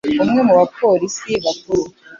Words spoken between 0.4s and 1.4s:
mu bapolisi